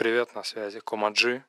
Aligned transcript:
Привет, 0.00 0.34
на 0.34 0.42
связи 0.44 0.80
Комаджи. 0.82 1.44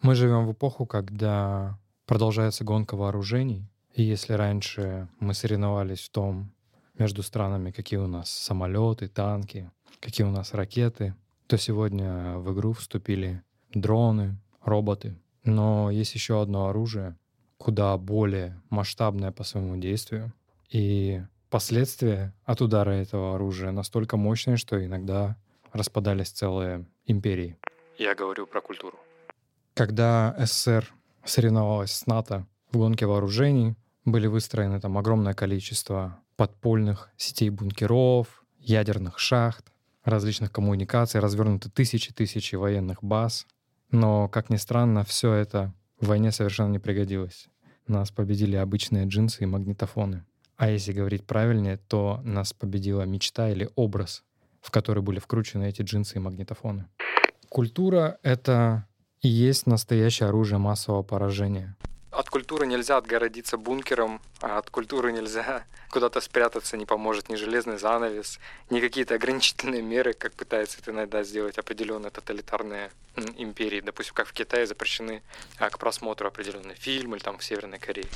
Мы 0.00 0.14
живем 0.14 0.46
в 0.46 0.52
эпоху, 0.52 0.86
когда 0.86 1.78
продолжается 2.06 2.64
гонка 2.64 2.96
вооружений. 2.96 3.70
И 3.92 4.02
если 4.02 4.32
раньше 4.32 5.08
мы 5.20 5.34
соревновались 5.34 6.00
в 6.00 6.08
том 6.08 6.54
между 6.98 7.22
странами, 7.22 7.72
какие 7.72 7.98
у 7.98 8.06
нас 8.06 8.30
самолеты, 8.30 9.08
танки, 9.08 9.70
какие 10.00 10.26
у 10.26 10.30
нас 10.30 10.54
ракеты, 10.54 11.14
то 11.48 11.58
сегодня 11.58 12.38
в 12.38 12.50
игру 12.54 12.72
вступили 12.72 13.42
дроны, 13.74 14.38
роботы. 14.62 15.14
Но 15.44 15.90
есть 15.90 16.14
еще 16.14 16.40
одно 16.40 16.68
оружие, 16.68 17.18
куда 17.58 17.94
более 17.98 18.58
масштабное 18.70 19.32
по 19.32 19.44
своему 19.44 19.76
действию. 19.76 20.32
И 20.70 21.20
последствия 21.50 22.32
от 22.46 22.62
удара 22.62 22.92
этого 22.92 23.34
оружия 23.34 23.70
настолько 23.70 24.16
мощные, 24.16 24.56
что 24.56 24.82
иногда 24.82 25.36
распадались 25.74 26.30
целые 26.30 26.86
империи. 27.04 27.58
Я 27.98 28.14
говорю 28.14 28.46
про 28.46 28.60
культуру. 28.60 28.98
Когда 29.74 30.34
СССР 30.38 30.92
соревновалась 31.24 31.92
с 31.92 32.06
НАТО 32.06 32.46
в 32.70 32.76
гонке 32.76 33.06
вооружений, 33.06 33.74
были 34.04 34.26
выстроены 34.26 34.80
там 34.80 34.98
огромное 34.98 35.32
количество 35.32 36.20
подпольных 36.36 37.10
сетей 37.16 37.48
бункеров, 37.48 38.44
ядерных 38.58 39.18
шахт, 39.18 39.72
различных 40.04 40.52
коммуникаций, 40.52 41.20
развернуты 41.20 41.70
тысячи-тысячи 41.70 42.54
военных 42.54 43.02
баз. 43.02 43.46
Но, 43.90 44.28
как 44.28 44.50
ни 44.50 44.56
странно, 44.56 45.02
все 45.04 45.32
это 45.32 45.72
в 45.98 46.08
войне 46.08 46.32
совершенно 46.32 46.72
не 46.72 46.78
пригодилось. 46.78 47.48
Нас 47.86 48.10
победили 48.10 48.56
обычные 48.56 49.06
джинсы 49.06 49.44
и 49.44 49.46
магнитофоны. 49.46 50.24
А 50.56 50.68
если 50.68 50.92
говорить 50.92 51.26
правильнее, 51.26 51.78
то 51.78 52.20
нас 52.24 52.52
победила 52.52 53.02
мечта 53.02 53.48
или 53.48 53.70
образ, 53.74 54.22
в 54.60 54.70
который 54.70 55.02
были 55.02 55.18
вкручены 55.18 55.68
эти 55.68 55.82
джинсы 55.82 56.16
и 56.16 56.20
магнитофоны. 56.20 56.88
Культура— 57.48 58.18
это 58.22 58.86
и 59.20 59.28
есть 59.28 59.66
настоящее 59.66 60.28
оружие 60.28 60.58
массового 60.58 61.02
поражения. 61.02 61.76
От 62.10 62.30
культуры 62.30 62.66
нельзя 62.66 62.96
отгородиться 62.96 63.58
бункером, 63.58 64.22
а 64.40 64.56
от 64.56 64.70
культуры 64.70 65.12
нельзя 65.12 65.64
куда-то 65.90 66.20
спрятаться, 66.22 66.76
не 66.78 66.86
поможет 66.86 67.28
ни 67.28 67.34
железный 67.34 67.78
занавес, 67.78 68.38
ни 68.70 68.80
какие-то 68.80 69.16
ограничительные 69.16 69.82
меры, 69.82 70.14
как 70.14 70.32
пытается 70.32 70.78
это 70.80 70.92
иногда 70.92 71.22
сделать 71.24 71.58
определенные 71.58 72.10
тоталитарные 72.10 72.90
империи. 73.36 73.82
Допустим, 73.82 74.14
как 74.14 74.28
в 74.28 74.32
Китае 74.32 74.66
запрещены 74.66 75.22
а, 75.58 75.68
к 75.68 75.78
просмотру 75.78 76.26
определенные 76.28 76.76
фильмы 76.76 77.16
или 77.16 77.22
там 77.22 77.36
в 77.36 77.44
Северной 77.44 77.78
Корее. 77.78 78.08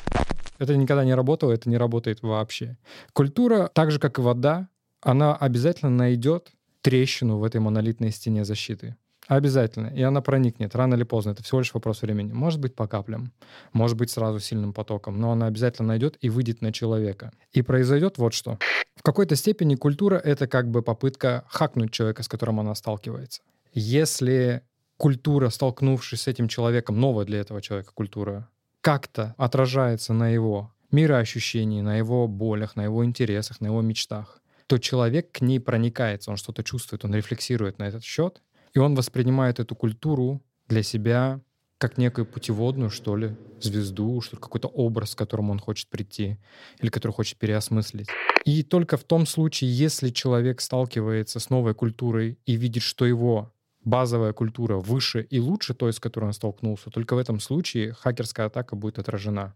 Это 0.59 0.77
никогда 0.77 1.05
не 1.05 1.15
работало, 1.15 1.53
это 1.53 1.69
не 1.69 1.77
работает 1.77 2.23
вообще. 2.23 2.77
Культура, 3.13 3.71
так 3.75 3.91
же 3.91 3.99
как 3.99 4.19
и 4.19 4.23
вода, 4.23 4.69
она 5.03 5.37
обязательно 5.37 5.91
найдет 5.91 6.53
трещину 6.81 7.39
в 7.39 7.45
этой 7.45 7.61
монолитной 7.61 8.13
стене 8.13 8.45
защиты. 8.45 8.97
Обязательно. 9.31 9.87
И 9.87 10.03
она 10.03 10.23
проникнет 10.23 10.75
рано 10.75 10.97
или 10.97 11.05
поздно. 11.05 11.31
Это 11.31 11.45
всего 11.45 11.61
лишь 11.61 11.73
вопрос 11.73 12.03
времени. 12.03 12.33
Может 12.33 12.59
быть, 12.59 12.75
по 12.75 12.89
каплям, 12.89 13.31
может 13.73 13.97
быть, 13.97 14.11
сразу 14.11 14.41
сильным 14.41 14.73
потоком, 14.73 15.21
но 15.21 15.31
она 15.31 15.47
обязательно 15.47 15.87
найдет 15.87 16.17
и 16.21 16.29
выйдет 16.29 16.63
на 16.63 16.73
человека. 16.73 17.31
И 17.53 17.63
произойдет 17.63 18.19
вот 18.19 18.35
что. 18.35 18.59
В 18.97 19.05
какой-то 19.05 19.37
степени 19.37 19.77
культура— 19.77 20.17
это 20.25 20.49
как 20.49 20.69
бы 20.69 20.83
попытка 20.83 21.45
хакнуть 21.47 21.93
человека, 21.93 22.25
с 22.25 22.29
которым 22.29 22.59
она 22.59 22.75
сталкивается. 22.75 23.43
Если 23.73 24.63
культура, 24.97 25.49
столкнувшись 25.51 26.23
с 26.23 26.27
этим 26.27 26.49
человеком, 26.49 26.99
новая 26.99 27.25
для 27.25 27.39
этого 27.39 27.63
человека 27.63 27.93
культура, 27.95 28.49
как-то 28.81 29.37
отражается 29.39 30.13
на 30.13 30.29
его 30.29 30.73
мироощущении, 30.91 31.83
на 31.83 31.97
его 31.97 32.27
болях, 32.27 32.75
на 32.75 32.83
его 32.83 33.05
интересах, 33.05 33.61
на 33.61 33.67
его 33.67 33.81
мечтах, 33.81 34.41
то 34.67 34.79
человек 34.79 35.31
к 35.31 35.41
ней 35.41 35.61
проникается, 35.61 36.33
он 36.33 36.37
что-то 36.37 36.65
чувствует, 36.65 37.05
он 37.05 37.15
рефлексирует 37.15 37.79
на 37.79 37.85
этот 37.85 38.03
счет, 38.03 38.43
и 38.75 38.79
он 38.79 38.95
воспринимает 38.95 39.61
эту 39.61 39.75
культуру 39.75 40.43
для 40.69 40.83
себя 40.83 41.41
как 41.79 41.97
некую 41.97 42.27
путеводную, 42.27 42.91
что 42.91 43.17
ли, 43.17 43.35
звезду, 43.59 44.21
что 44.21 44.37
ли, 44.37 44.43
какой-то 44.43 44.69
образ, 44.69 45.15
к 45.15 45.19
которому 45.19 45.53
он 45.53 45.59
хочет 45.59 45.89
прийти 45.89 46.37
или 46.79 46.91
который 46.91 47.13
хочет 47.13 47.39
переосмыслить. 47.39 48.09
И 48.45 48.63
только 48.63 48.99
в 48.99 49.05
том 49.05 49.27
случае, 49.27 49.75
если 49.75 50.11
человек 50.11 50.61
сталкивается 50.61 51.41
с 51.41 51.49
новой 51.49 51.75
культурой 51.75 52.39
и 52.45 52.57
видит, 52.57 52.83
что 52.83 53.07
его 53.07 53.53
базовая 53.83 54.35
культура 54.35 54.77
выше 54.77 55.23
и 55.23 55.41
лучше 55.41 55.73
той, 55.73 55.95
с 55.95 56.01
которой 56.01 56.27
он 56.27 56.33
столкнулся, 56.35 56.91
только 56.91 57.15
в 57.15 57.19
этом 57.19 57.41
случае 57.41 57.95
хакерская 57.95 58.47
атака 58.47 58.77
будет 58.77 58.99
отражена. 58.99 59.55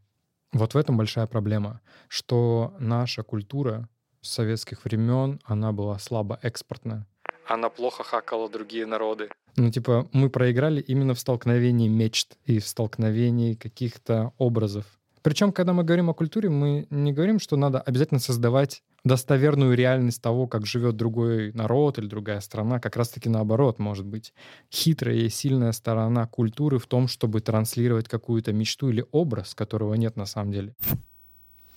Вот 0.54 0.72
в 0.72 0.78
этом 0.78 0.96
большая 0.96 1.26
проблема, 1.26 1.82
что 2.08 2.74
наша 2.78 3.22
культура 3.22 3.88
советских 4.22 4.84
времен, 4.86 5.40
она 5.44 5.72
была 5.72 5.98
слабо 5.98 6.38
экспортная 6.40 7.06
она 7.46 7.68
плохо 7.68 8.02
хакала 8.02 8.48
другие 8.48 8.86
народы. 8.86 9.28
Ну, 9.56 9.70
типа, 9.70 10.08
мы 10.12 10.30
проиграли 10.30 10.80
именно 10.80 11.14
в 11.14 11.20
столкновении 11.20 11.88
мечт 11.88 12.36
и 12.44 12.58
в 12.58 12.66
столкновении 12.66 13.54
каких-то 13.54 14.32
образов. 14.38 14.84
Причем, 15.22 15.52
когда 15.52 15.72
мы 15.72 15.84
говорим 15.84 16.10
о 16.10 16.14
культуре, 16.14 16.50
мы 16.50 16.86
не 16.90 17.12
говорим, 17.12 17.38
что 17.38 17.56
надо 17.56 17.80
обязательно 17.80 18.20
создавать 18.20 18.82
достоверную 19.04 19.74
реальность 19.74 20.20
того, 20.20 20.46
как 20.46 20.66
живет 20.66 20.96
другой 20.96 21.52
народ 21.52 21.98
или 21.98 22.06
другая 22.06 22.40
страна. 22.40 22.78
Как 22.78 22.96
раз-таки 22.96 23.30
наоборот, 23.30 23.78
может 23.78 24.04
быть. 24.04 24.34
Хитрая 24.70 25.16
и 25.16 25.30
сильная 25.30 25.72
сторона 25.72 26.26
культуры 26.26 26.78
в 26.78 26.86
том, 26.86 27.08
чтобы 27.08 27.40
транслировать 27.40 28.06
какую-то 28.06 28.52
мечту 28.52 28.90
или 28.90 29.06
образ, 29.12 29.54
которого 29.54 29.94
нет 29.94 30.16
на 30.16 30.26
самом 30.26 30.52
деле. 30.52 30.74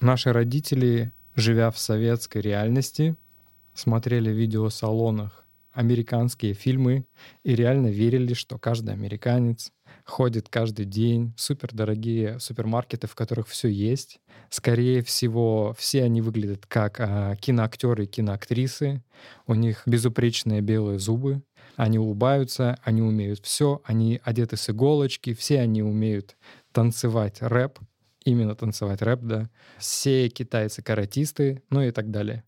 Наши 0.01 0.33
родители, 0.33 1.13
живя 1.35 1.71
в 1.71 1.79
советской 1.79 2.41
реальности, 2.41 3.15
смотрели 3.73 4.29
в 4.29 4.35
видеосалонах 4.35 5.46
американские 5.77 6.55
фильмы 6.55 7.05
и 7.43 7.53
реально 7.53 7.87
верили, 7.87 8.33
что 8.33 8.57
каждый 8.57 8.95
американец 8.95 9.71
ходит 10.05 10.49
каждый 10.49 10.85
день 10.85 11.33
в 11.37 11.41
супердорогие 11.41 12.39
супермаркеты, 12.39 13.05
в 13.05 13.13
которых 13.13 13.47
все 13.47 13.67
есть. 13.67 14.19
Скорее 14.49 15.03
всего, 15.03 15.75
все 15.77 16.03
они 16.03 16.21
выглядят 16.21 16.65
как 16.65 16.99
а, 16.99 17.35
киноактеры 17.35 18.05
и 18.05 18.07
киноактрисы. 18.07 19.03
У 19.45 19.53
них 19.53 19.83
безупречные 19.85 20.61
белые 20.61 20.97
зубы. 20.97 21.43
Они 21.75 21.99
улыбаются, 21.99 22.79
они 22.81 23.03
умеют 23.03 23.39
все, 23.43 23.81
они 23.83 24.19
одеты 24.23 24.57
с 24.57 24.71
иголочки, 24.71 25.35
все 25.35 25.59
они 25.59 25.83
умеют 25.83 26.37
танцевать 26.71 27.37
рэп, 27.41 27.77
именно 28.25 28.55
танцевать 28.55 29.03
рэп, 29.03 29.19
да. 29.21 29.49
Все 29.77 30.27
китайцы 30.29 30.81
каратисты, 30.81 31.61
ну 31.69 31.83
и 31.83 31.91
так 31.91 32.09
далее 32.09 32.43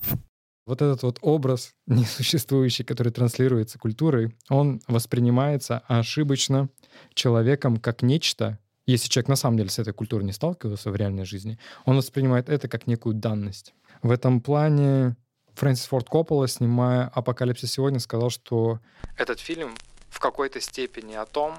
вот 0.69 0.81
этот 0.84 1.02
вот 1.03 1.18
образ 1.22 1.74
несуществующий, 1.88 2.85
который 2.85 3.12
транслируется 3.12 3.80
культурой, 3.80 4.35
он 4.50 4.81
воспринимается 4.88 5.80
ошибочно 5.88 6.69
человеком 7.13 7.78
как 7.78 8.03
нечто, 8.03 8.59
если 8.85 9.09
человек 9.09 9.30
на 9.30 9.35
самом 9.35 9.57
деле 9.57 9.69
с 9.69 9.80
этой 9.80 9.94
культурой 9.94 10.25
не 10.25 10.31
сталкивался 10.31 10.91
в 10.91 10.96
реальной 10.96 11.25
жизни, 11.25 11.59
он 11.85 11.97
воспринимает 11.97 12.50
это 12.50 12.68
как 12.68 12.88
некую 12.88 13.16
данность. 13.16 13.74
В 14.02 14.12
этом 14.12 14.41
плане 14.41 15.16
Фрэнсис 15.56 15.88
Форд 15.88 16.07
Коппола, 16.07 16.47
снимая 16.47 17.07
«Апокалипсис 17.07 17.72
сегодня», 17.72 18.00
сказал, 18.00 18.30
что 18.30 18.80
этот 19.18 19.40
фильм 19.40 19.75
в 20.09 20.19
какой-то 20.19 20.62
степени 20.62 21.16
о 21.16 21.25
том, 21.25 21.56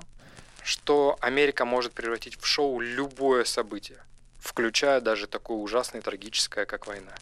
что 0.62 1.16
Америка 1.21 1.65
может 1.65 1.92
превратить 1.92 2.37
в 2.41 2.47
шоу 2.47 2.81
любое 2.81 3.44
событие, 3.44 3.98
включая 4.38 5.00
даже 5.00 5.27
такое 5.27 5.59
ужасное 5.59 6.00
и 6.00 6.04
трагическое, 6.04 6.65
как 6.65 6.87
война. 6.87 7.12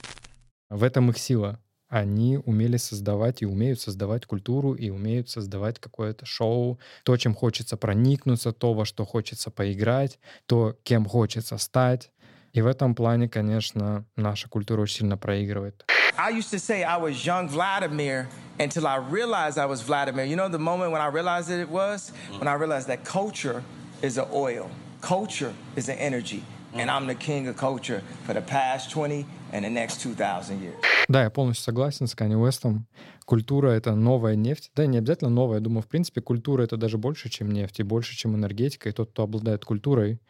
В 0.71 0.83
этом 0.83 1.11
их 1.11 1.19
сила 1.19 1.61
они 1.89 2.39
умели 2.39 2.77
создавать 2.77 3.43
и 3.43 3.47
умеют 3.47 3.81
создавать 3.81 4.27
культуру, 4.27 4.75
и 4.75 4.91
умеют 4.91 5.31
создавать 5.31 5.79
какое-то 5.79 6.27
шоу, 6.27 6.79
то, 7.03 7.17
чем 7.17 7.35
хочется 7.35 7.77
проникнуться, 7.77 8.53
то, 8.53 8.75
во 8.75 8.85
что 8.85 9.05
хочется 9.05 9.51
поиграть, 9.51 10.19
то, 10.47 10.77
кем 10.83 11.07
хочется 11.07 11.59
стать. 11.59 12.11
И 12.53 12.63
в 12.63 12.67
этом 12.67 12.95
плане, 12.95 13.29
конечно, 13.29 14.05
наша 14.17 14.49
культура 14.49 14.83
очень 14.83 14.99
сильно 14.99 15.17
проигрывает. 15.17 15.85
I 16.17 16.31
used 16.31 16.51
to 16.51 16.59
say 16.59 16.83
I 16.83 16.99
was 16.99 17.25
young 17.25 17.49
Vladimir 17.49 18.27
until 18.59 18.89
I 18.89 18.97
realized 18.97 19.57
I 19.57 19.67
was 19.67 19.81
Vladimir. 19.83 20.25
You 20.25 20.35
know 20.35 20.49
the 20.49 20.59
moment 20.59 20.91
when 20.91 21.01
I 21.01 21.07
realized 21.07 21.49
it 21.49 21.69
was? 21.69 22.11
When 22.39 22.49
I 22.49 22.55
realized 22.55 22.89
that 22.89 23.05
culture 23.05 23.63
is 24.03 24.19
an 24.19 24.27
oil, 24.33 24.69
culture 25.01 25.53
is 25.77 25.89
an 25.89 25.97
energy, 25.99 26.43
and 26.75 26.91
I'm 26.91 27.07
the 27.07 27.15
king 27.15 27.49
of 27.49 27.57
culture 27.57 28.03
for 28.27 28.35
the 28.35 28.43
past 28.43 28.91
20 28.91 29.25
and 29.53 29.65
the 29.65 29.71
next 29.71 30.01
2000 30.01 30.61
years. 30.61 30.75
Да, 31.09 31.23
я 31.23 31.31
полностью 31.31 31.65
согласен 31.65 32.07
с 32.07 32.15
Канни 32.15 32.35
Уэстом. 32.35 32.87
Культура— 33.25 33.69
это 33.71 33.95
новая 33.95 34.37
нефть. 34.37 34.71
Да, 34.75 34.87
не 34.87 34.99
обязательно 34.99 35.31
новая. 35.31 35.59
Я 35.59 35.61
думаю, 35.61 35.83
в 35.83 35.89
принципе, 35.89 36.21
культура— 36.21 36.63
это 36.65 36.77
даже 36.77 36.99
больше, 36.99 37.29
чем 37.29 37.51
нефть, 37.51 37.81
и 37.81 37.83
больше, 37.83 38.17
чем 38.17 38.35
энергетика. 38.35 38.89
И 38.89 38.93
тот, 38.93 39.11
кто 39.11 39.23
обладает 39.23 39.65
культурой, 39.65 40.21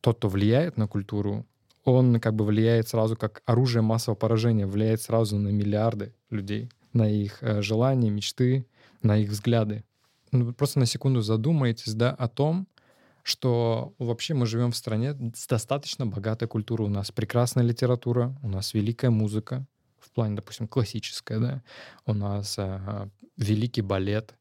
тот, 0.00 0.18
кто 0.18 0.28
влияет 0.28 0.76
на 0.76 0.86
культуру, 0.86 1.46
он 1.84 2.20
как 2.20 2.34
бы 2.34 2.44
влияет 2.44 2.88
сразу 2.88 3.16
как 3.16 3.42
оружие 3.46 3.82
массового 3.82 4.16
поражения, 4.16 4.66
влияет 4.66 5.02
сразу 5.02 5.38
на 5.38 5.48
миллиарды 5.48 6.14
людей, 6.30 6.70
на 6.92 7.10
их 7.10 7.38
э, 7.42 7.62
желания, 7.62 8.10
мечты, 8.10 8.66
на 9.02 9.16
их 9.18 9.30
взгляды. 9.30 9.84
Ну, 10.30 10.52
просто 10.52 10.78
на 10.78 10.86
секунду 10.86 11.22
задумайтесь, 11.22 11.94
да, 11.94 12.10
о 12.10 12.28
том, 12.28 12.68
что 13.28 13.94
вообще 13.98 14.32
мы 14.32 14.46
живем 14.46 14.72
в 14.72 14.76
стране 14.76 15.14
с 15.34 15.46
достаточно 15.46 16.06
богатой 16.06 16.48
культурой. 16.48 16.88
У 16.88 16.90
нас 16.90 17.10
прекрасная 17.10 17.62
литература, 17.62 18.34
у 18.42 18.48
нас 18.48 18.72
великая 18.72 19.10
музыка, 19.10 19.66
в 19.98 20.10
плане, 20.12 20.36
допустим, 20.36 20.66
классическая, 20.66 21.38
да, 21.38 21.62
у 22.06 22.14
нас 22.14 22.58
а, 22.58 23.10
великий 23.36 23.82
балет, 23.82 24.34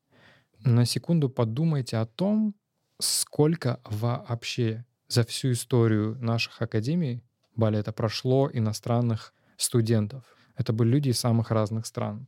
на 0.64 0.86
секунду 0.86 1.30
подумайте 1.30 1.98
о 1.98 2.06
том, 2.06 2.56
сколько 3.00 3.82
вообще 3.84 4.86
за 5.10 5.26
всю 5.26 5.52
историю 5.52 6.18
наших 6.22 6.62
академий 6.62 7.24
балета 7.56 7.92
прошло 7.92 8.50
иностранных 8.52 9.34
студентов. 9.58 10.24
Это 10.56 10.72
были 10.72 10.90
люди 10.92 11.10
из 11.10 11.20
самых 11.20 11.52
разных 11.52 11.86
стран. 11.86 12.28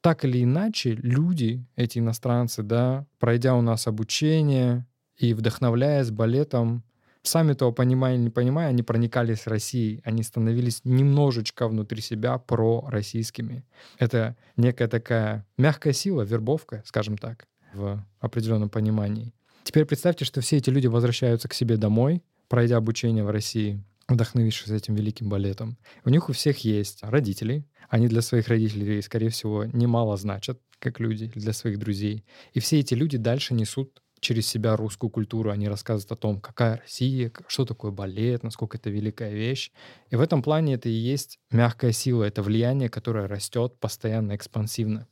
Так 0.00 0.24
или 0.24 0.44
иначе, 0.44 0.92
люди, 0.92 1.66
эти 1.74 1.98
иностранцы, 1.98 2.62
да, 2.62 3.04
пройдя 3.18 3.54
у 3.56 3.62
нас 3.62 3.88
обучение 3.88 4.86
и 5.16 5.34
вдохновляясь 5.34 6.10
балетом, 6.10 6.82
сами 7.22 7.52
того 7.52 7.72
понимая 7.72 8.14
или 8.14 8.22
не 8.22 8.30
понимая, 8.30 8.68
они 8.68 8.82
проникались 8.82 9.46
Россией, 9.46 10.00
они 10.04 10.22
становились 10.22 10.80
немножечко 10.84 11.68
внутри 11.68 12.00
себя 12.00 12.38
пророссийскими. 12.38 13.64
Это 13.98 14.36
некая 14.56 14.88
такая 14.88 15.46
мягкая 15.56 15.92
сила, 15.92 16.22
вербовка, 16.22 16.82
скажем 16.86 17.16
так, 17.16 17.46
в 17.72 18.04
определенном 18.20 18.68
понимании. 18.68 19.32
Теперь 19.64 19.84
представьте, 19.84 20.24
что 20.24 20.40
все 20.40 20.56
эти 20.56 20.70
люди 20.70 20.88
возвращаются 20.88 21.48
к 21.48 21.54
себе 21.54 21.76
домой, 21.76 22.22
пройдя 22.48 22.76
обучение 22.76 23.24
в 23.24 23.30
России, 23.30 23.82
вдохновившись 24.08 24.70
этим 24.70 24.94
великим 24.94 25.28
балетом. 25.28 25.78
У 26.04 26.10
них 26.10 26.28
у 26.28 26.32
всех 26.32 26.58
есть 26.58 27.02
родители. 27.02 27.64
Они 27.88 28.08
для 28.08 28.22
своих 28.22 28.48
родителей, 28.48 29.02
скорее 29.02 29.28
всего, 29.28 29.64
немало 29.64 30.16
значат, 30.16 30.58
как 30.78 30.98
люди, 30.98 31.26
для 31.26 31.52
своих 31.52 31.78
друзей. 31.78 32.24
И 32.54 32.60
все 32.60 32.80
эти 32.80 32.94
люди 32.94 33.18
дальше 33.18 33.54
несут 33.54 34.01
через 34.22 34.46
себя 34.46 34.76
русскую 34.76 35.10
культуру. 35.10 35.50
Они 35.50 35.68
рассказывают 35.68 36.12
о 36.12 36.16
том, 36.16 36.40
какая 36.40 36.78
Россия, 36.78 37.32
что 37.48 37.66
такое 37.66 37.90
балет, 37.90 38.44
насколько 38.44 38.78
это 38.78 38.88
великая 38.88 39.32
вещь. 39.32 39.72
И 40.10 40.16
в 40.16 40.20
этом 40.20 40.42
плане 40.42 40.74
это 40.74 40.88
и 40.88 40.92
есть 40.92 41.40
мягкая 41.50 41.92
сила, 41.92 42.22
это 42.22 42.40
влияние, 42.42 42.88
которое 42.88 43.26
растет 43.26 43.78
постоянно 43.80 44.36
экспансивно. 44.36 45.08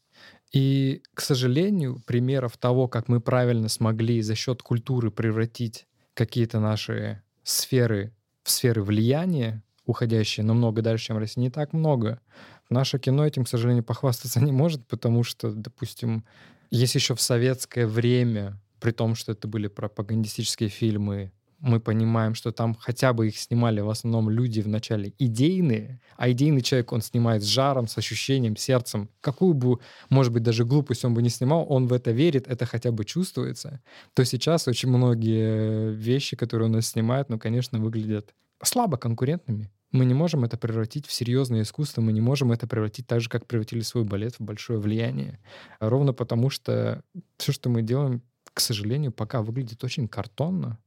И, 0.52 1.02
к 1.12 1.20
сожалению, 1.20 2.00
примеров 2.06 2.56
того, 2.56 2.86
как 2.86 3.08
мы 3.08 3.20
правильно 3.20 3.68
смогли 3.68 4.22
за 4.22 4.36
счет 4.36 4.62
культуры 4.62 5.10
превратить 5.10 5.86
какие-то 6.14 6.60
наши 6.60 7.22
сферы 7.42 8.14
в 8.44 8.50
сферы 8.50 8.82
влияния, 8.82 9.62
уходящие 9.86 10.46
намного 10.46 10.82
дальше, 10.82 11.06
чем 11.06 11.18
Россия, 11.18 11.42
не 11.42 11.50
так 11.50 11.72
много. 11.72 12.20
Наше 12.68 13.00
кино 13.00 13.26
этим, 13.26 13.44
к 13.44 13.48
сожалению, 13.48 13.82
похвастаться 13.82 14.40
не 14.44 14.52
может, 14.52 14.86
потому 14.86 15.24
что, 15.24 15.50
допустим, 15.50 16.24
есть 16.70 16.94
еще 16.94 17.16
в 17.16 17.20
советское 17.20 17.88
время, 17.88 18.60
при 18.80 18.92
том, 18.92 19.14
что 19.14 19.32
это 19.32 19.46
были 19.48 19.68
пропагандистические 19.68 20.68
фильмы, 20.68 21.32
мы 21.60 21.78
понимаем, 21.78 22.34
что 22.34 22.52
там 22.52 22.74
хотя 22.74 23.12
бы 23.12 23.28
их 23.28 23.38
снимали 23.38 23.80
в 23.80 23.90
основном 23.90 24.30
люди 24.30 24.60
вначале 24.60 25.12
идейные, 25.18 26.00
а 26.16 26.30
идейный 26.30 26.62
человек 26.62 26.92
он 26.92 27.02
снимает 27.02 27.42
с 27.42 27.46
жаром, 27.46 27.86
с 27.86 27.98
ощущением, 27.98 28.56
сердцем. 28.56 29.10
Какую 29.20 29.54
бы, 29.54 29.78
может 30.08 30.32
быть, 30.32 30.42
даже 30.42 30.64
глупость 30.64 31.04
он 31.04 31.14
бы 31.14 31.22
не 31.22 31.28
снимал, 31.28 31.66
он 31.68 31.86
в 31.86 31.92
это 31.92 32.12
верит, 32.12 32.48
это 32.48 32.64
хотя 32.64 32.92
бы 32.92 33.04
чувствуется. 33.04 33.82
То 34.14 34.24
сейчас 34.24 34.68
очень 34.68 34.88
многие 34.88 35.92
вещи, 35.92 36.36
которые 36.36 36.68
у 36.68 36.72
нас 36.72 36.88
снимают, 36.88 37.28
ну, 37.28 37.38
конечно, 37.38 37.78
выглядят 37.78 38.34
слабо 38.62 38.96
конкурентными. 38.96 39.70
Мы 39.92 40.04
не 40.04 40.14
можем 40.14 40.44
это 40.44 40.56
превратить 40.56 41.06
в 41.06 41.12
серьезное 41.12 41.62
искусство, 41.62 42.00
мы 42.00 42.12
не 42.12 42.20
можем 42.20 42.52
это 42.52 42.68
превратить 42.68 43.08
так 43.08 43.20
же, 43.20 43.28
как 43.28 43.46
превратили 43.46 43.80
свой 43.80 44.04
балет 44.04 44.36
в 44.36 44.40
большое 44.40 44.78
влияние. 44.78 45.40
Ровно 45.80 46.12
потому, 46.12 46.48
что 46.48 47.02
все, 47.38 47.52
что 47.52 47.70
мы 47.70 47.82
делаем, 47.82 48.22
к 48.60 48.62
сожалению, 48.62 49.10
пока 49.10 49.40
выглядит 49.40 49.82
очень 49.82 50.06
картонно. 50.06 50.78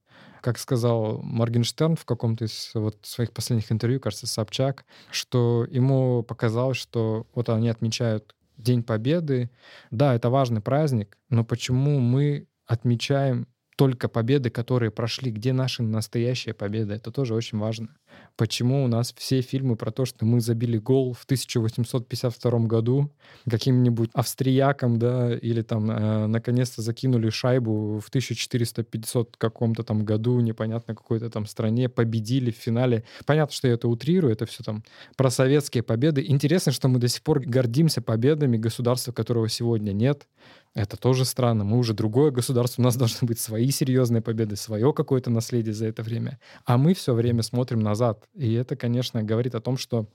Как 0.42 0.60
сказал 0.60 1.22
Моргенштерн 1.24 1.96
в 1.96 2.06
каком-то 2.06 2.46
из 2.46 2.70
вот 2.76 3.00
своих 3.02 3.32
последних 3.32 3.72
интервью, 3.72 4.00
кажется, 4.00 4.28
Собчак, 4.28 4.86
что 5.10 5.66
ему 5.72 6.22
показалось, 6.22 6.78
что 6.78 7.26
вот 7.34 7.50
они 7.50 7.70
отмечают 7.70 8.36
День 8.58 8.84
Победы. 8.84 9.50
Да, 9.90 10.14
это 10.14 10.30
важный 10.30 10.62
праздник, 10.62 11.18
но 11.30 11.44
почему 11.44 12.00
мы 12.00 12.48
отмечаем 12.68 13.48
только 13.76 14.08
победы, 14.08 14.52
которые 14.52 14.92
прошли, 14.92 15.32
где 15.32 15.52
наша 15.52 15.82
настоящая 15.82 16.54
победа. 16.54 16.94
Это 16.94 17.12
тоже 17.12 17.34
очень 17.34 17.58
важно. 17.58 17.90
Почему 18.36 18.84
у 18.84 18.88
нас 18.88 19.14
все 19.16 19.42
фильмы 19.42 19.76
про 19.76 19.92
то, 19.92 20.06
что 20.06 20.26
мы 20.26 20.42
забили 20.42 20.80
гол 20.80 21.14
в 21.14 21.24
1852 21.24 22.60
году 22.62 23.12
каким-нибудь 23.48 24.10
австриякам, 24.14 24.98
да, 24.98 25.36
или 25.36 25.62
там 25.62 25.92
э, 25.92 26.26
наконец-то 26.26 26.82
закинули 26.82 27.30
шайбу 27.30 28.00
в 28.00 28.08
1450 28.10 29.38
каком-то 29.38 29.84
там 29.84 30.04
году, 30.04 30.40
непонятно 30.40 30.96
какой-то 30.96 31.30
там 31.30 31.46
стране, 31.46 31.90
победили 31.90 32.50
в 32.50 32.56
финале. 32.56 33.04
Понятно, 33.26 33.54
что 33.54 33.68
я 33.68 33.76
это 33.76 33.88
утрирую, 33.88 34.34
это 34.34 34.48
все 34.48 34.64
там 34.64 34.84
про 35.16 35.30
советские 35.30 35.84
победы. 35.84 36.26
Интересно, 36.28 36.72
что 36.72 36.88
мы 36.88 36.98
до 36.98 37.08
сих 37.08 37.22
пор 37.22 37.40
гордимся 37.40 38.02
победами 38.02 38.58
государства, 38.58 39.12
которого 39.12 39.48
сегодня 39.48 39.92
нет. 39.92 40.28
Это 40.76 40.98
тоже 40.98 41.24
странно. 41.24 41.64
Мы 41.64 41.78
уже 41.78 41.94
другое 41.94 42.32
государство, 42.32 42.82
у 42.82 42.86
нас 42.86 42.96
должны 42.96 43.28
быть 43.28 43.40
свои 43.40 43.70
серьезные 43.70 44.22
победы, 44.22 44.56
свое 44.56 44.92
какое-то 44.92 45.30
наследие 45.30 45.74
за 45.74 45.86
это 45.86 46.02
время. 46.02 46.40
А 46.66 46.78
мы 46.78 46.96
все 46.96 47.14
время 47.14 47.44
смотрим 47.44 47.80
назад. 47.80 48.28
И 48.34 48.54
это, 48.54 48.76
конечно, 48.76 49.22
говорит 49.22 49.54
о 49.54 49.62
том, 49.62 49.78
что 49.78 50.08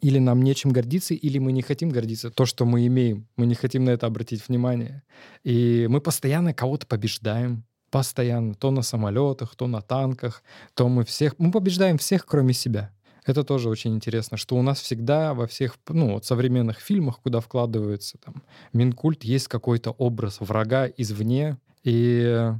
или 0.00 0.18
нам 0.18 0.42
нечем 0.42 0.70
гордиться, 0.70 1.14
или 1.14 1.38
мы 1.38 1.52
не 1.52 1.62
хотим 1.62 1.90
гордиться 1.90 2.30
то, 2.30 2.46
что 2.46 2.64
мы 2.64 2.86
имеем. 2.86 3.26
Мы 3.36 3.46
не 3.46 3.54
хотим 3.54 3.84
на 3.84 3.90
это 3.90 4.06
обратить 4.06 4.46
внимание. 4.46 5.02
И 5.44 5.86
мы 5.88 6.00
постоянно 6.00 6.54
кого-то 6.54 6.86
побеждаем. 6.86 7.64
Постоянно. 7.90 8.54
То 8.54 8.70
на 8.70 8.82
самолетах, 8.82 9.54
то 9.54 9.66
на 9.66 9.80
танках, 9.80 10.42
то 10.74 10.88
мы 10.88 11.04
всех... 11.04 11.38
Мы 11.38 11.50
побеждаем 11.50 11.98
всех, 11.98 12.26
кроме 12.26 12.52
себя. 12.52 12.92
Это 13.26 13.42
тоже 13.42 13.68
очень 13.68 13.94
интересно, 13.94 14.36
что 14.36 14.56
у 14.56 14.62
нас 14.62 14.80
всегда 14.80 15.34
во 15.34 15.46
всех 15.48 15.76
ну, 15.88 16.14
вот 16.14 16.24
современных 16.24 16.78
фильмах, 16.78 17.20
куда 17.20 17.40
вкладывается 17.40 18.18
там 18.24 18.42
Минкульт, 18.72 19.24
есть 19.24 19.48
какой-то 19.48 19.90
образ 19.90 20.38
врага 20.40 20.86
извне, 20.86 21.58
и 21.82 22.52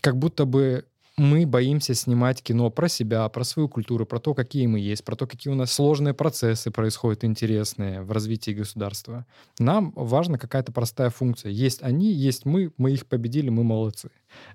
как 0.00 0.18
будто 0.18 0.44
бы 0.44 0.84
мы 1.16 1.46
боимся 1.46 1.94
снимать 1.94 2.42
кино 2.42 2.70
про 2.70 2.88
себя, 2.88 3.28
про 3.28 3.44
свою 3.44 3.68
культуру, 3.68 4.06
про 4.06 4.20
то, 4.20 4.34
какие 4.34 4.66
мы 4.66 4.78
есть, 4.78 5.04
про 5.04 5.16
то, 5.16 5.26
какие 5.26 5.52
у 5.52 5.56
нас 5.56 5.72
сложные 5.72 6.14
процессы 6.14 6.70
происходят 6.70 7.24
интересные 7.24 8.02
в 8.02 8.12
развитии 8.12 8.52
государства. 8.52 9.26
Нам 9.58 9.92
важна 9.96 10.38
какая-то 10.38 10.72
простая 10.72 11.10
функция. 11.10 11.50
Есть 11.50 11.82
они, 11.82 12.12
есть 12.12 12.44
мы, 12.44 12.72
мы 12.76 12.92
их 12.92 13.06
победили, 13.06 13.48
мы 13.50 13.64
молодцы. 13.64 14.10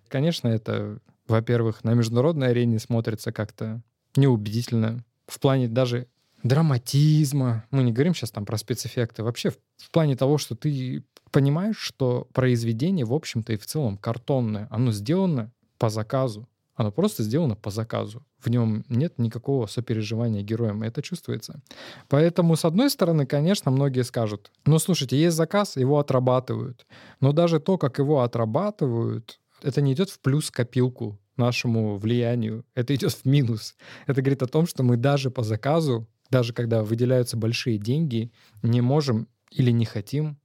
Конечно, 0.07 0.47
это, 0.47 0.99
во-первых, 1.27 1.83
на 1.83 1.93
международной 1.93 2.49
арене 2.49 2.79
смотрится 2.79 3.33
как-то 3.33 3.81
неубедительно, 4.15 5.03
в 5.27 5.39
плане 5.39 5.67
даже 5.67 6.07
драматизма. 6.43 7.65
Мы 7.71 7.83
не 7.83 7.91
говорим 7.91 8.13
сейчас 8.13 8.31
там 8.31 8.45
про 8.45 8.57
спецэффекты. 8.57 9.23
Вообще 9.23 9.49
в, 9.49 9.57
в 9.77 9.91
плане 9.91 10.15
того, 10.15 10.37
что 10.37 10.55
ты 10.55 11.03
понимаешь, 11.31 11.77
что 11.77 12.27
произведение, 12.33 13.05
в 13.05 13.13
общем-то, 13.13 13.53
и 13.53 13.57
в 13.57 13.65
целом 13.65 13.97
картонное, 13.97 14.67
оно 14.69 14.91
сделано 14.91 15.51
по 15.77 15.89
заказу. 15.89 16.47
Оно 16.75 16.91
просто 16.91 17.23
сделано 17.23 17.55
по 17.55 17.69
заказу. 17.69 18.25
В 18.39 18.49
нем 18.49 18.83
нет 18.89 19.19
никакого 19.19 19.67
сопереживания 19.67 20.41
героям, 20.41 20.81
это 20.81 21.01
чувствуется. 21.01 21.61
Поэтому, 22.09 22.55
с 22.55 22.65
одной 22.65 22.89
стороны, 22.89 23.25
конечно, 23.25 23.71
многие 23.71 24.03
скажут, 24.03 24.51
ну, 24.65 24.79
слушайте, 24.79 25.17
есть 25.17 25.37
заказ, 25.37 25.77
его 25.77 25.99
отрабатывают. 25.99 26.85
Но 27.19 27.31
даже 27.31 27.59
то, 27.59 27.77
как 27.77 27.99
его 27.99 28.21
отрабатывают, 28.21 29.39
это 29.61 29.81
не 29.81 29.93
идет 29.93 30.09
в 30.09 30.19
плюс 30.19 30.49
копилку 30.49 31.19
нашему 31.37 31.97
влиянию, 31.97 32.65
это 32.75 32.95
идет 32.95 33.13
в 33.13 33.25
минус. 33.25 33.75
Это 34.07 34.21
говорит 34.21 34.43
о 34.43 34.47
том, 34.47 34.67
что 34.67 34.83
мы 34.83 34.97
даже 34.97 35.29
по 35.31 35.43
заказу, 35.43 36.07
даже 36.29 36.53
когда 36.53 36.83
выделяются 36.83 37.37
большие 37.37 37.77
деньги, 37.77 38.31
не 38.61 38.81
можем 38.81 39.27
или 39.51 39.71
не 39.71 39.85
хотим 39.85 40.37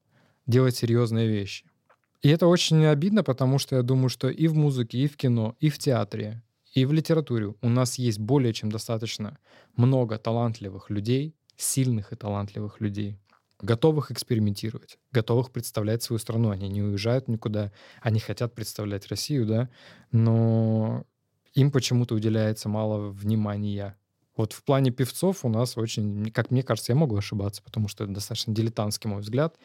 делать 0.47 0.77
серьезные 0.77 1.29
вещи. 1.29 1.65
И 2.23 2.29
это 2.29 2.47
очень 2.47 2.85
обидно, 2.87 3.23
потому 3.23 3.59
что 3.59 3.77
я 3.77 3.83
думаю, 3.83 4.09
что 4.09 4.29
и 4.29 4.49
в 4.49 4.55
музыке, 4.55 4.99
и 4.99 5.07
в 5.07 5.17
кино, 5.17 5.55
и 5.61 5.69
в 5.69 5.79
театре, 5.79 6.43
и 6.75 6.85
в 6.85 6.93
литературе 6.93 7.55
у 7.61 7.69
нас 7.69 7.99
есть 7.99 8.19
более 8.19 8.53
чем 8.53 8.71
достаточно 8.71 9.39
много 9.77 10.19
талантливых 10.19 10.91
людей, 10.91 11.35
сильных 11.57 12.13
и 12.13 12.17
талантливых 12.17 12.81
людей 12.81 13.19
готовых 13.61 14.11
экспериментировать, 14.11 14.99
готовых 15.13 15.51
представлять 15.51 16.03
свою 16.03 16.19
страну. 16.19 16.51
Они 16.51 16.69
не 16.69 16.83
уезжают 16.83 17.29
никуда, 17.29 17.73
они 18.01 18.21
хотят 18.21 18.55
представлять 18.55 19.09
Россию, 19.09 19.47
да, 19.47 19.69
но 20.13 21.05
им 21.55 21.71
почему-то 21.71 22.15
уделяется 22.15 22.69
мало 22.69 23.09
внимания. 23.11 23.97
Вот 24.37 24.53
в 24.53 24.63
плане 24.63 24.93
певцов 24.93 25.45
у 25.45 25.49
нас 25.49 25.77
очень, 25.77 26.31
как 26.31 26.53
мне 26.53 26.63
кажется, 26.63 26.93
я 26.93 26.97
могу 26.97 27.17
ошибаться, 27.17 27.63
потому 27.63 27.89
что 27.89 28.05
это 28.05 28.13
достаточно 28.13 28.55
дилетантский 28.55 29.11
мой 29.11 29.23
взгляд, 29.23 29.57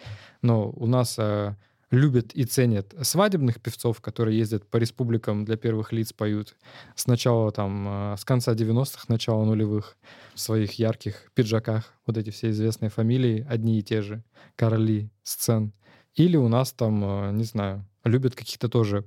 но 0.42 0.72
у 0.72 0.88
нас 0.88 1.16
э, 1.20 1.56
любят 1.94 2.34
и 2.34 2.44
ценят 2.44 2.94
свадебных 3.02 3.62
певцов, 3.62 4.02
которые 4.02 4.38
ездят 4.38 4.68
по 4.68 4.78
республикам 4.78 5.46
для 5.46 5.58
первых 5.58 5.94
лиц, 5.94 6.12
поют 6.12 6.56
сначала 6.96 7.52
там, 7.52 8.14
э, 8.14 8.18
с 8.18 8.26
конца 8.26 8.54
90-х, 8.54 9.06
начала 9.08 9.46
нулевых, 9.46 9.96
в 10.34 10.40
своих 10.40 10.74
ярких 10.80 11.32
пиджаках, 11.36 11.94
вот 12.08 12.18
эти 12.18 12.32
все 12.32 12.50
известные 12.50 12.90
фамилии, 12.90 13.46
одни 13.48 13.78
и 13.78 13.84
те 13.84 14.02
же, 14.02 14.24
короли 14.56 15.12
сцен. 15.24 15.72
Или 16.16 16.36
у 16.36 16.48
нас 16.48 16.74
там, 16.74 17.04
э, 17.04 17.32
не 17.32 17.44
знаю, 17.44 17.88
любят 18.04 18.36
каких-то 18.36 18.70
тоже 18.70 19.06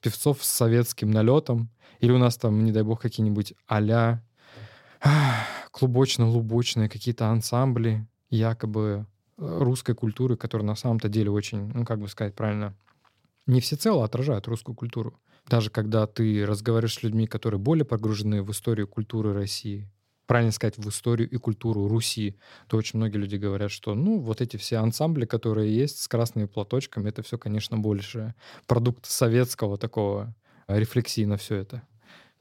певцов 0.00 0.44
с 0.44 0.48
советским 0.48 1.10
налетом, 1.10 1.70
или 2.00 2.10
у 2.10 2.18
нас 2.18 2.36
там, 2.36 2.64
не 2.64 2.72
дай 2.72 2.82
бог, 2.82 3.00
какие-нибудь 3.00 3.54
а-ля 3.66 4.22
клубочно-лубочные 5.70 6.88
какие-то 6.88 7.28
ансамбли, 7.28 8.06
якобы 8.28 9.06
русской 9.36 9.94
культуры, 9.94 10.36
которая 10.36 10.66
на 10.66 10.74
самом-то 10.74 11.08
деле 11.08 11.30
очень, 11.30 11.70
ну, 11.72 11.84
как 11.84 12.00
бы 12.00 12.08
сказать 12.08 12.34
правильно, 12.34 12.76
не 13.46 13.60
всецело 13.60 14.04
отражают 14.04 14.46
русскую 14.48 14.74
культуру. 14.74 15.20
Даже 15.48 15.70
когда 15.70 16.06
ты 16.06 16.46
разговариваешь 16.46 16.94
с 16.94 17.02
людьми, 17.02 17.26
которые 17.26 17.60
более 17.60 17.84
погружены 17.84 18.42
в 18.42 18.50
историю 18.50 18.88
культуры 18.88 19.34
России, 19.34 19.90
правильно 20.26 20.52
сказать, 20.52 20.78
в 20.78 20.88
историю 20.88 21.28
и 21.28 21.36
культуру 21.36 21.86
Руси, 21.86 22.36
то 22.68 22.78
очень 22.78 22.98
многие 22.98 23.18
люди 23.18 23.36
говорят, 23.36 23.70
что, 23.70 23.94
ну, 23.94 24.20
вот 24.20 24.40
эти 24.40 24.56
все 24.56 24.78
ансамбли, 24.78 25.26
которые 25.26 25.74
есть 25.74 26.00
с 26.00 26.08
красными 26.08 26.46
платочками, 26.46 27.10
это 27.10 27.22
все, 27.22 27.36
конечно, 27.36 27.76
больше 27.76 28.34
продукт 28.66 29.04
советского 29.04 29.76
такого 29.76 30.34
рефлексии 30.66 31.26
на 31.26 31.36
все 31.36 31.56
это. 31.56 31.82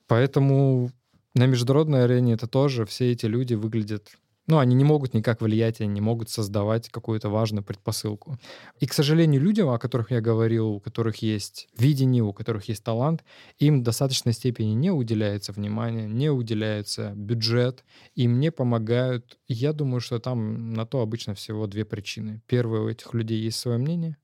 Поэтому 0.08 0.92
на 1.36 1.46
международной 1.46 2.06
арене 2.06 2.34
это 2.34 2.48
тоже 2.48 2.86
все 2.86 3.12
эти 3.12 3.26
люди 3.26 3.56
выглядят 3.56 4.12
ну, 4.46 4.58
они 4.58 4.76
не 4.76 4.84
могут 4.84 5.14
никак 5.14 5.42
влиять, 5.42 5.80
они 5.80 5.94
не 5.94 6.02
могут 6.02 6.30
создавать 6.30 6.90
какую-то 6.90 7.30
важную 7.30 7.64
предпосылку. 7.64 8.38
И, 8.80 8.86
к 8.86 8.94
сожалению, 8.94 9.42
людям, 9.42 9.70
о 9.70 9.80
которых 9.80 10.12
я 10.12 10.20
говорил, 10.20 10.68
у 10.70 10.80
которых 10.80 11.18
есть 11.22 11.70
видение, 11.78 12.24
у 12.24 12.34
которых 12.34 12.68
есть 12.68 12.84
талант, 12.84 13.24
им 13.58 13.80
в 13.80 13.84
достаточной 13.84 14.34
степени 14.34 14.74
не 14.74 14.92
уделяется 14.92 15.54
внимание, 15.54 16.08
не 16.08 16.30
уделяется 16.30 17.14
бюджет, 17.16 17.86
им 18.16 18.40
не 18.40 18.52
помогают. 18.52 19.38
Я 19.48 19.72
думаю, 19.72 20.02
что 20.02 20.20
там 20.20 20.74
на 20.74 20.86
то 20.86 21.02
обычно 21.02 21.36
всего 21.36 21.66
две 21.68 21.86
причины. 21.86 22.42
Первое, 22.48 22.82
у 22.82 22.90
этих 22.90 23.14
людей 23.14 23.40
есть 23.40 23.60
свое 23.60 23.78
мнение, 23.78 24.18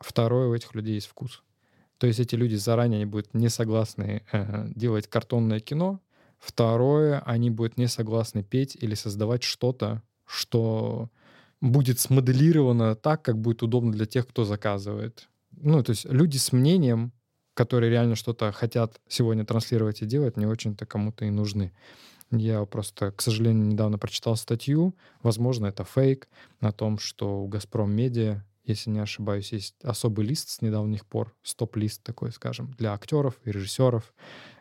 второе, 0.00 0.48
у 0.48 0.54
этих 0.54 0.74
людей 0.74 0.94
есть 0.94 1.08
вкус. 1.08 1.42
То 1.98 2.06
есть 2.06 2.20
эти 2.20 2.34
люди 2.34 2.54
заранее 2.56 3.00
не 3.00 3.06
будут 3.06 3.32
не 3.34 3.48
согласны 3.48 4.22
э, 4.32 4.68
делать 4.74 5.06
картонное 5.06 5.60
кино, 5.60 6.00
Второе, 6.38 7.20
они 7.20 7.50
будут 7.50 7.78
не 7.78 7.88
согласны 7.88 8.42
петь 8.42 8.76
или 8.76 8.94
создавать 8.94 9.42
что-то, 9.42 10.02
что 10.26 11.10
будет 11.60 11.98
смоделировано 11.98 12.94
так, 12.94 13.22
как 13.22 13.38
будет 13.38 13.62
удобно 13.62 13.92
для 13.92 14.06
тех, 14.06 14.26
кто 14.26 14.44
заказывает. 14.44 15.28
Ну, 15.52 15.82
то 15.82 15.90
есть 15.90 16.04
люди 16.04 16.36
с 16.36 16.52
мнением, 16.52 17.12
которые 17.54 17.90
реально 17.90 18.14
что-то 18.14 18.52
хотят 18.52 19.00
сегодня 19.08 19.44
транслировать 19.44 20.02
и 20.02 20.06
делать, 20.06 20.36
не 20.36 20.46
очень-то 20.46 20.84
кому-то 20.84 21.24
и 21.24 21.30
нужны. 21.30 21.72
Я 22.30 22.64
просто, 22.64 23.12
к 23.12 23.22
сожалению, 23.22 23.66
недавно 23.66 23.98
прочитал 23.98 24.36
статью, 24.36 24.94
возможно, 25.22 25.66
это 25.66 25.84
фейк, 25.84 26.28
на 26.60 26.72
том, 26.72 26.98
что 26.98 27.42
у 27.42 27.46
«Газпром 27.46 27.90
Медиа», 27.92 28.44
если 28.64 28.90
не 28.90 28.98
ошибаюсь, 28.98 29.52
есть 29.52 29.76
особый 29.84 30.26
лист 30.26 30.48
с 30.48 30.60
недавних 30.60 31.06
пор, 31.06 31.34
стоп-лист 31.44 32.02
такой, 32.02 32.32
скажем, 32.32 32.72
для 32.72 32.92
актеров 32.92 33.36
и 33.44 33.52
режиссеров, 33.52 34.12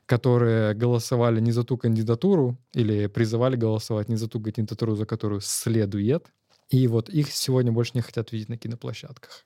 которые 0.06 0.74
голосовали 0.74 1.40
не 1.40 1.52
за 1.52 1.64
ту 1.64 1.78
кандидатуру 1.78 2.58
или 2.74 3.08
призывали 3.08 3.56
голосовать 3.56 4.10
не 4.10 4.16
за 4.16 4.28
ту 4.28 4.40
кандидатуру, 4.40 4.96
за 4.96 5.06
которую 5.06 5.42
следует. 5.42 6.28
И 6.70 6.88
вот 6.88 7.10
их 7.10 7.32
сегодня 7.32 7.72
больше 7.72 7.92
не 7.96 8.02
хотят 8.02 8.32
видеть 8.32 8.50
на 8.50 8.58
киноплощадках. 8.58 9.46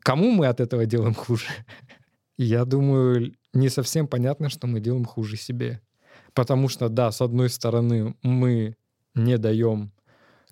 Кому 0.00 0.30
мы 0.30 0.46
от 0.46 0.60
этого 0.60 0.86
делаем 0.86 1.14
хуже? 1.14 1.46
Я 2.38 2.64
думаю, 2.64 3.34
не 3.52 3.68
совсем 3.68 4.06
понятно, 4.06 4.48
что 4.48 4.66
мы 4.66 4.80
делаем 4.80 5.04
хуже 5.04 5.36
себе. 5.36 5.80
Потому 6.34 6.68
что, 6.68 6.88
да, 6.88 7.10
с 7.10 7.20
одной 7.20 7.48
стороны, 7.48 8.14
мы 8.22 8.76
не 9.14 9.38
даем 9.38 9.92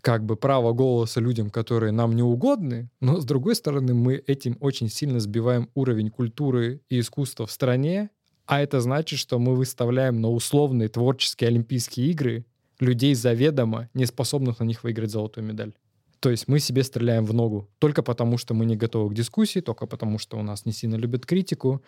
как 0.00 0.24
бы 0.24 0.36
право 0.36 0.72
голоса 0.72 1.20
людям, 1.20 1.50
которые 1.50 1.92
нам 1.92 2.14
не 2.14 2.22
угодны, 2.22 2.90
но 3.00 3.20
с 3.20 3.24
другой 3.24 3.56
стороны, 3.56 3.92
мы 3.92 4.14
этим 4.14 4.56
очень 4.60 4.88
сильно 4.88 5.18
сбиваем 5.18 5.68
уровень 5.74 6.10
культуры 6.10 6.80
и 6.88 7.00
искусства 7.00 7.46
в 7.46 7.50
стране, 7.50 8.10
а 8.46 8.60
это 8.60 8.80
значит, 8.80 9.18
что 9.18 9.38
мы 9.38 9.54
выставляем 9.54 10.20
на 10.20 10.30
условные 10.30 10.88
творческие 10.88 11.48
Олимпийские 11.48 12.10
игры 12.10 12.46
людей 12.78 13.14
заведомо, 13.14 13.88
не 13.94 14.06
способных 14.06 14.60
на 14.60 14.64
них 14.64 14.84
выиграть 14.84 15.10
золотую 15.10 15.44
медаль. 15.44 15.72
То 16.20 16.30
есть 16.30 16.48
мы 16.48 16.58
себе 16.58 16.82
стреляем 16.82 17.24
в 17.24 17.34
ногу 17.34 17.68
только 17.78 18.02
потому, 18.02 18.38
что 18.38 18.54
мы 18.54 18.64
не 18.64 18.76
готовы 18.76 19.10
к 19.10 19.14
дискуссии, 19.14 19.60
только 19.60 19.86
потому, 19.86 20.18
что 20.18 20.38
у 20.38 20.42
нас 20.42 20.64
не 20.64 20.72
сильно 20.72 20.96
любят 20.96 21.26
критику, 21.26 21.82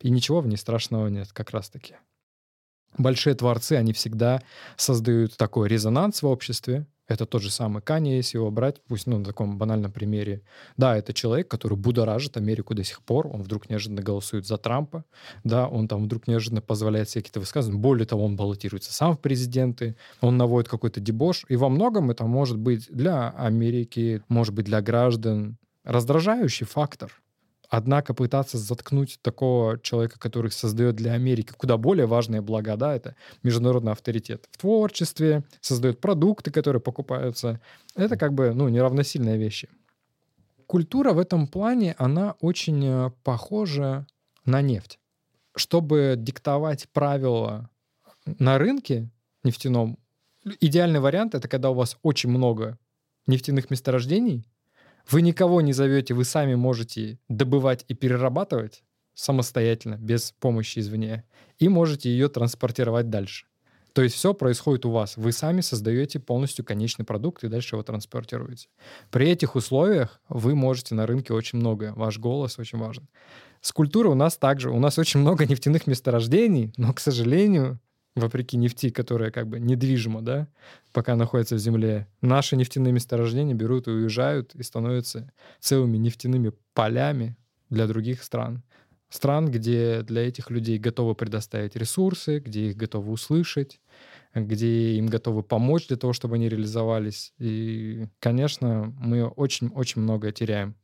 и 0.00 0.10
ничего 0.10 0.40
в 0.40 0.46
ней 0.46 0.56
страшного 0.56 1.08
нет 1.08 1.32
как 1.32 1.50
раз-таки. 1.50 1.94
Большие 2.96 3.34
творцы, 3.34 3.74
они 3.74 3.92
всегда 3.92 4.42
создают 4.76 5.36
такой 5.36 5.68
резонанс 5.68 6.22
в 6.22 6.26
обществе, 6.26 6.86
это 7.08 7.24
тот 7.24 7.42
же 7.42 7.50
самый 7.50 7.82
Канье, 7.82 8.18
если 8.18 8.36
его 8.36 8.50
брать, 8.50 8.82
пусть 8.86 9.06
ну, 9.06 9.18
на 9.18 9.24
таком 9.24 9.56
банальном 9.56 9.90
примере. 9.90 10.42
Да, 10.76 10.96
это 10.96 11.14
человек, 11.14 11.48
который 11.48 11.78
будоражит 11.78 12.36
Америку 12.36 12.74
до 12.74 12.84
сих 12.84 13.02
пор. 13.02 13.26
Он 13.28 13.42
вдруг 13.42 13.70
неожиданно 13.70 14.02
голосует 14.02 14.46
за 14.46 14.58
Трампа. 14.58 15.04
Да, 15.42 15.68
он 15.68 15.88
там 15.88 16.04
вдруг 16.04 16.28
неожиданно 16.28 16.60
позволяет 16.60 17.08
себе 17.08 17.22
какие-то 17.22 17.40
высказывания. 17.40 17.80
Более 17.80 18.06
того, 18.06 18.26
он 18.26 18.36
баллотируется 18.36 18.92
сам 18.92 19.16
в 19.16 19.20
президенты. 19.20 19.96
Он 20.20 20.36
наводит 20.36 20.68
какой-то 20.68 21.00
дебош. 21.00 21.46
И 21.48 21.56
во 21.56 21.70
многом 21.70 22.10
это 22.10 22.24
может 22.24 22.58
быть 22.58 22.86
для 22.90 23.30
Америки, 23.30 24.22
может 24.28 24.54
быть 24.54 24.66
для 24.66 24.82
граждан 24.82 25.56
раздражающий 25.84 26.66
фактор. 26.66 27.10
Однако 27.68 28.14
пытаться 28.14 28.56
заткнуть 28.56 29.18
такого 29.20 29.78
человека, 29.78 30.18
который 30.18 30.50
создает 30.50 30.96
для 30.96 31.12
Америки 31.12 31.52
куда 31.56 31.76
более 31.76 32.06
важные 32.06 32.40
блага, 32.40 32.76
да, 32.76 32.96
это 32.96 33.14
международный 33.42 33.92
авторитет 33.92 34.48
в 34.50 34.58
творчестве, 34.58 35.44
создает 35.60 36.00
продукты, 36.00 36.50
которые 36.50 36.80
покупаются, 36.80 37.60
это 37.94 38.16
как 38.16 38.32
бы, 38.32 38.54
ну, 38.54 38.68
неравносильные 38.68 39.36
вещи. 39.36 39.68
Культура 40.66 41.12
в 41.12 41.18
этом 41.18 41.46
плане, 41.46 41.94
она 41.98 42.36
очень 42.40 42.84
э, 42.84 43.10
похожа 43.22 44.06
на 44.44 44.62
нефть. 44.62 44.98
Чтобы 45.54 46.14
диктовать 46.16 46.88
правила 46.90 47.70
на 48.24 48.58
рынке 48.58 49.10
нефтяном, 49.44 49.98
идеальный 50.60 51.00
вариант— 51.00 51.34
это 51.34 51.48
когда 51.48 51.70
у 51.70 51.74
вас 51.74 51.98
очень 52.02 52.30
много 52.30 52.78
нефтяных 53.26 53.70
месторождений, 53.70 54.46
вы 55.10 55.22
никого 55.22 55.60
не 55.60 55.72
зовете, 55.72 56.14
вы 56.14 56.24
сами 56.24 56.54
можете 56.54 57.18
добывать 57.28 57.84
и 57.88 57.94
перерабатывать 57.94 58.84
самостоятельно, 59.14 59.96
без 59.96 60.32
помощи 60.32 60.78
извне, 60.78 61.24
и 61.58 61.68
можете 61.68 62.10
ее 62.10 62.28
транспортировать 62.28 63.10
дальше. 63.10 63.46
То 63.92 64.02
есть 64.02 64.14
все 64.14 64.32
происходит 64.32 64.86
у 64.86 64.90
вас. 64.90 65.16
Вы 65.16 65.32
сами 65.32 65.60
создаете 65.60 66.20
полностью 66.20 66.64
конечный 66.64 67.04
продукт 67.04 67.42
и 67.42 67.48
дальше 67.48 67.74
его 67.74 67.82
транспортируете. 67.82 68.68
При 69.10 69.28
этих 69.28 69.56
условиях 69.56 70.20
вы 70.28 70.54
можете 70.54 70.94
на 70.94 71.04
рынке 71.04 71.32
очень 71.32 71.58
многое. 71.58 71.92
Ваш 71.94 72.18
голос 72.18 72.60
очень 72.60 72.78
важен. 72.78 73.08
С 73.60 73.72
культурой 73.72 74.12
у 74.12 74.14
нас 74.14 74.36
также. 74.36 74.70
У 74.70 74.78
нас 74.78 74.98
очень 74.98 75.18
много 75.18 75.46
нефтяных 75.46 75.88
месторождений, 75.88 76.72
но, 76.76 76.92
к 76.92 77.00
сожалению, 77.00 77.80
вопреки 78.18 78.56
нефти, 78.56 78.90
которая 78.90 79.30
как 79.30 79.48
бы 79.48 79.60
недвижима, 79.60 80.22
да, 80.22 80.48
пока 80.92 81.16
находится 81.16 81.56
в 81.56 81.58
земле, 81.58 82.08
наши 82.20 82.56
нефтяные 82.56 82.92
месторождения 82.92 83.54
берут 83.54 83.88
и 83.88 83.90
уезжают 83.90 84.54
и 84.54 84.62
становятся 84.62 85.32
целыми 85.60 85.96
нефтяными 85.96 86.52
полями 86.74 87.36
для 87.70 87.86
других 87.86 88.22
стран. 88.22 88.62
Стран, 89.10 89.50
где 89.50 90.02
для 90.02 90.28
этих 90.28 90.50
людей 90.50 90.78
готовы 90.78 91.14
предоставить 91.14 91.76
ресурсы, 91.76 92.40
где 92.40 92.68
их 92.68 92.76
готовы 92.76 93.10
услышать, 93.10 93.80
где 94.34 94.96
им 94.96 95.06
готовы 95.06 95.42
помочь 95.42 95.88
для 95.88 95.96
того, 95.96 96.12
чтобы 96.12 96.34
они 96.34 96.48
реализовались. 96.48 97.32
И, 97.38 98.06
конечно, 98.20 98.94
мы 98.98 99.26
очень-очень 99.26 100.02
многое 100.02 100.32
теряем. 100.32 100.76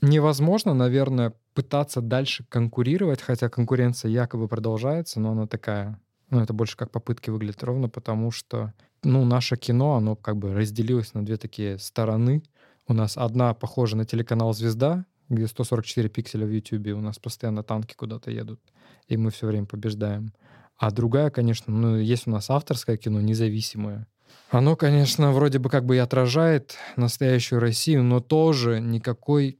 Невозможно, 0.00 0.74
наверное, 0.74 1.32
пытаться 1.54 2.00
дальше 2.00 2.44
конкурировать, 2.48 3.22
хотя 3.22 3.48
конкуренция 3.48 4.10
якобы 4.10 4.48
продолжается, 4.48 5.20
но 5.20 5.30
она 5.30 5.46
такая 5.46 6.00
ну, 6.32 6.40
это 6.40 6.54
больше 6.54 6.78
как 6.78 6.90
попытки 6.90 7.28
выглядит 7.28 7.62
ровно 7.62 7.90
потому, 7.90 8.30
что, 8.30 8.72
ну, 9.04 9.22
наше 9.26 9.56
кино, 9.56 9.96
оно 9.96 10.16
как 10.16 10.38
бы 10.38 10.54
разделилось 10.54 11.12
на 11.12 11.24
две 11.24 11.36
такие 11.36 11.78
стороны. 11.78 12.42
У 12.88 12.94
нас 12.94 13.18
одна 13.18 13.52
похожа 13.52 13.98
на 13.98 14.06
телеканал 14.06 14.54
«Звезда», 14.54 15.04
где 15.28 15.46
144 15.46 16.08
пикселя 16.08 16.46
в 16.46 16.50
YouTube, 16.50 16.96
у 16.96 17.02
нас 17.02 17.18
постоянно 17.18 17.62
танки 17.62 17.94
куда-то 17.94 18.30
едут, 18.30 18.60
и 19.08 19.18
мы 19.18 19.30
все 19.30 19.46
время 19.46 19.66
побеждаем. 19.66 20.32
А 20.78 20.90
другая, 20.90 21.28
конечно, 21.28 21.70
ну, 21.72 21.96
есть 21.96 22.26
у 22.26 22.30
нас 22.30 22.48
авторское 22.48 22.96
кино, 22.96 23.20
независимое. 23.20 24.08
Оно, 24.48 24.74
конечно, 24.74 25.32
вроде 25.32 25.58
бы 25.58 25.68
как 25.68 25.84
бы 25.84 25.96
и 25.96 25.98
отражает 25.98 26.76
настоящую 26.96 27.60
Россию, 27.60 28.04
но 28.04 28.20
тоже 28.20 28.80
никакой 28.80 29.58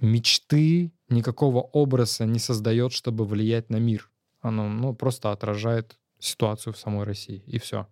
мечты, 0.00 0.92
никакого 1.08 1.62
образа 1.62 2.26
не 2.26 2.38
создает, 2.38 2.92
чтобы 2.92 3.24
влиять 3.24 3.70
на 3.70 3.76
мир. 3.76 4.08
Оно 4.40 4.68
ну, 4.68 4.94
просто 4.94 5.32
отражает 5.32 5.98
ситуацию 6.22 6.72
в 6.72 6.78
самой 6.78 7.04
России, 7.04 7.42
и 7.46 7.58
все. 7.58 7.86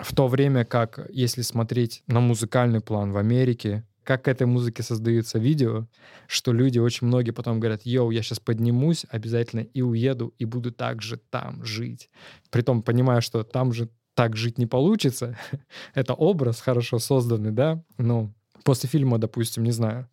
В 0.00 0.14
то 0.14 0.28
время 0.28 0.64
как, 0.64 1.08
если 1.10 1.42
смотреть 1.42 2.02
на 2.06 2.20
музыкальный 2.20 2.80
план 2.80 3.12
в 3.12 3.16
Америке, 3.16 3.84
как 4.02 4.24
к 4.24 4.28
этой 4.28 4.46
музыке 4.46 4.82
создаются 4.82 5.38
видео, 5.38 5.86
что 6.26 6.52
люди 6.52 6.78
очень 6.78 7.06
многие 7.06 7.30
потом 7.30 7.58
говорят, 7.58 7.86
йоу, 7.86 8.10
я 8.10 8.22
сейчас 8.22 8.38
поднимусь 8.38 9.06
обязательно 9.08 9.60
и 9.60 9.82
уеду, 9.82 10.34
и 10.38 10.44
буду 10.44 10.72
также 10.72 11.16
там 11.16 11.64
жить. 11.64 12.10
Притом 12.50 12.82
понимая, 12.82 13.20
что 13.20 13.42
там 13.44 13.72
же 13.72 13.88
так 14.14 14.36
жить 14.36 14.58
не 14.58 14.66
получится. 14.66 15.38
Это 15.94 16.14
образ 16.14 16.60
хорошо 16.60 16.98
созданный, 16.98 17.50
да? 17.50 17.82
Ну, 17.98 18.32
после 18.62 18.88
фильма, 18.88 19.18
допустим, 19.18 19.64
не 19.64 19.72
знаю, 19.72 20.08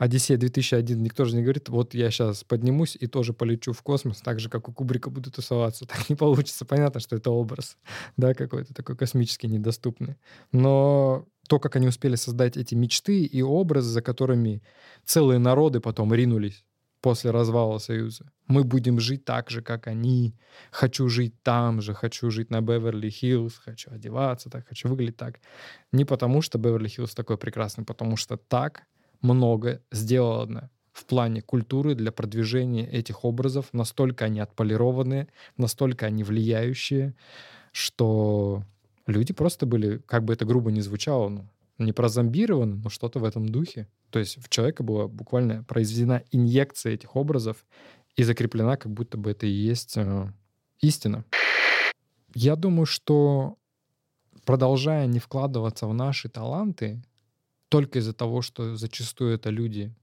Одиссея 0.00 0.38
2001 0.38 1.02
никто 1.02 1.26
же 1.26 1.36
не 1.36 1.42
говорит, 1.42 1.68
вот 1.68 1.92
я 1.92 2.10
сейчас 2.10 2.42
поднимусь 2.42 2.96
и 2.98 3.06
тоже 3.06 3.34
полечу 3.34 3.74
в 3.74 3.82
космос, 3.82 4.22
так 4.22 4.40
же, 4.40 4.48
как 4.48 4.66
у 4.70 4.72
Кубрика 4.72 5.10
буду 5.10 5.30
тусоваться. 5.30 5.84
Так 5.90 6.08
не 6.08 6.16
получится. 6.16 6.64
Понятно, 6.64 7.00
что 7.00 7.16
это 7.16 7.30
образ, 7.30 7.76
да, 8.16 8.32
какой-то 8.32 8.72
такой 8.72 8.96
космический, 8.96 9.46
недоступный. 9.46 10.16
Но 10.52 11.26
то, 11.48 11.58
как 11.58 11.76
они 11.76 11.86
успели 11.86 12.16
создать 12.16 12.56
эти 12.56 12.74
мечты 12.74 13.24
и 13.24 13.42
образы, 13.42 13.90
за 13.90 14.00
которыми 14.00 14.62
целые 15.04 15.38
народы 15.38 15.80
потом 15.80 16.14
ринулись, 16.14 16.64
после 17.02 17.30
развала 17.30 17.76
Союза. 17.76 18.32
Мы 18.46 18.64
будем 18.64 19.00
жить 19.00 19.26
так 19.26 19.50
же, 19.50 19.60
как 19.60 19.86
они. 19.86 20.34
Хочу 20.70 21.10
жить 21.10 21.34
там 21.42 21.82
же, 21.82 21.92
хочу 21.92 22.30
жить 22.30 22.50
на 22.50 22.62
Беверли-Хиллз, 22.62 23.52
хочу 23.62 23.90
одеваться 23.90 24.48
так, 24.48 24.66
хочу 24.66 24.88
выглядеть 24.88 25.18
так. 25.18 25.40
Не 25.92 26.06
потому, 26.06 26.40
что 26.40 26.58
Беверли-Хиллз 26.58 27.14
такой 27.14 27.36
прекрасный, 27.36 27.84
потому 27.84 28.16
что 28.16 28.38
так 28.38 28.84
много 29.22 29.82
сделано 29.90 30.70
в 30.92 31.06
плане 31.06 31.42
культуры 31.42 31.94
для 31.94 32.12
продвижения 32.12 32.86
этих 32.86 33.24
образов. 33.24 33.66
Настолько 33.72 34.26
они 34.26 34.40
отполированные, 34.40 35.28
настолько 35.56 36.06
они 36.06 36.24
влияющие, 36.24 37.14
что 37.72 38.64
люди 39.06 39.32
просто 39.32 39.66
были, 39.66 39.98
как 39.98 40.24
бы 40.24 40.32
это 40.32 40.44
грубо 40.44 40.70
не 40.70 40.80
звучало, 40.80 41.28
ну, 41.28 41.48
не 41.78 41.92
прозомбированы, 41.92 42.76
но 42.76 42.90
что-то 42.90 43.20
в 43.20 43.24
этом 43.24 43.48
духе. 43.48 43.88
То 44.10 44.18
есть 44.18 44.42
в 44.42 44.48
человека 44.48 44.82
была 44.82 45.08
буквально 45.08 45.64
произведена 45.64 46.22
инъекция 46.30 46.92
этих 46.92 47.16
образов 47.16 47.64
и 48.16 48.22
закреплена, 48.22 48.76
как 48.76 48.92
будто 48.92 49.16
бы 49.16 49.30
это 49.30 49.46
и 49.46 49.50
есть 49.50 49.96
э, 49.96 50.32
истина. 50.80 51.24
Я 52.34 52.56
думаю, 52.56 52.86
что 52.86 53.56
продолжая 54.44 55.06
не 55.06 55.18
вкладываться 55.18 55.86
в 55.86 55.94
наши 55.94 56.28
таланты, 56.28 57.02
только 57.70 58.00
из-за 58.00 58.12
того, 58.12 58.42
что 58.42 58.76
зачастую 58.76 59.32
это 59.32 59.48
люди 59.48 59.94